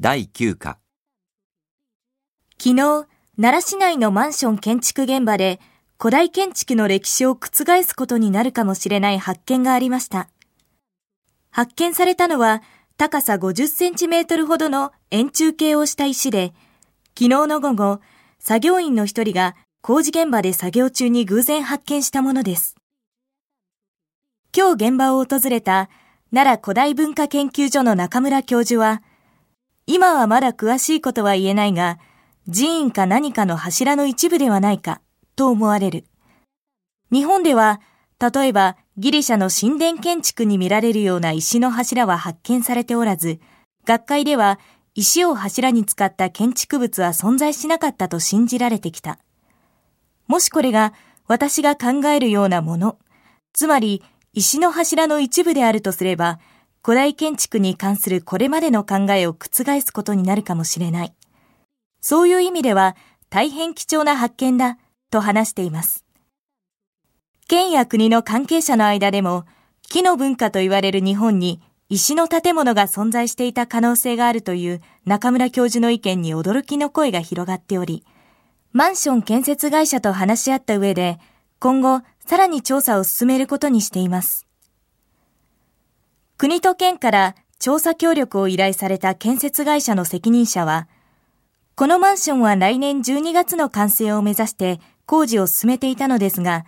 [0.00, 0.78] 第9課
[2.56, 5.58] 昨日、奈良市内のマンション建築現場で
[5.98, 10.28] 古代建築の歴史を覆すことになるかもしれない発見がありました。
[11.50, 12.62] 発見されたのは
[12.96, 16.52] 高さ50センチメートルほどの円柱形をした石で、
[17.18, 18.00] 昨日の午後、
[18.38, 22.76] 作業員の一人が工事現場で作業中に偶然発見したものです。
[24.56, 25.90] 今日現場を訪れた
[26.32, 29.02] 奈良古代文化研究所の中村教授は、
[29.90, 31.98] 今はまだ詳しいことは言えないが、
[32.46, 35.00] 寺院か何かの柱の一部ではないか、
[35.34, 36.04] と思われる。
[37.10, 37.80] 日本では、
[38.20, 43.40] 例えばギリシャの神殿建築に見られるような石の柱は発見されておらず、
[43.86, 44.58] 学会では
[44.94, 49.18] 石を柱に使った建築物は存在しなかったと信じられてきた。
[50.26, 50.92] もしこれが
[51.28, 52.98] 私が考えるようなもの、
[53.54, 54.02] つまり
[54.34, 56.40] 石の柱の一部であるとすれば、
[56.82, 61.14] 古代建築に関するこれまでの考えを覆すことになるかもしれない。
[62.00, 62.96] そういう意味では
[63.30, 64.78] 大変貴重な発見だ
[65.10, 66.04] と話しています。
[67.48, 69.44] 県や国の関係者の間でも、
[69.88, 78.04] 木の文化と言われる日本に石の建物が存在していた可能性があるという中村教授の意見に驚きの声が広がっており、
[78.72, 81.18] マンション建設会社と話し合った上で、
[81.58, 84.47] 今後さらに調査を進めることにしています。
[86.38, 90.86] 国と県から調査協力を依頼された建設会社の責任者は、
[91.74, 96.64] このマンションは来年12月の完成を目指して工事を進めていたのですが、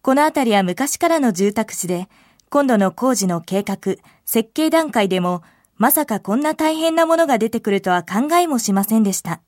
[0.00, 2.08] この辺りは昔からの住宅地で、
[2.48, 5.42] 今度の工事の計画、設計段階でも、
[5.76, 9.42] まさかこんな大変なものが出てくるとは考えもしませんでした。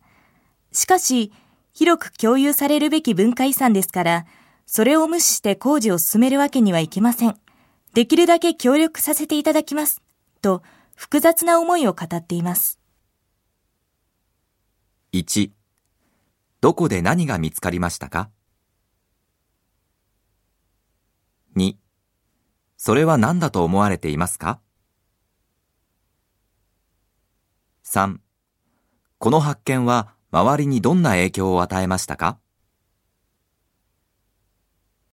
[0.72, 1.32] しかし、
[1.72, 4.26] 広く共有されるべき文化遺産ですから、
[4.66, 7.43] それを無視して工事を進めるわけにはいきません。
[7.94, 10.02] できるだけ協力させていただきます。
[10.42, 10.64] と、
[10.96, 12.80] 複雑な思いを語っています。
[15.12, 15.52] 1.
[16.60, 18.30] どこで何が見つかりましたか
[21.56, 21.76] ？2、
[22.76, 24.60] それは何だと思われていますか
[27.84, 28.18] ?3、
[29.18, 32.40] この発見は周りにどんな影響を与えましたか？